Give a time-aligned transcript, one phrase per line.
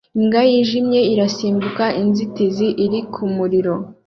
[0.17, 3.73] Imbwa yijimye irasimbuka inzitizi iri ku muriro